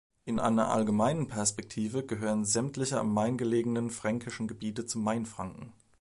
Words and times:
In 0.25 0.39
einer 0.39 0.71
allgemeinen 0.71 1.27
Perspektive 1.27 2.03
gehören 2.03 2.43
sämtliche 2.43 2.99
am 2.99 3.13
Main 3.13 3.37
gelegenen 3.37 3.91
fränkischen 3.91 4.47
Gebiete 4.47 4.87
zu 4.87 4.97
Mainfranken. 4.97 5.73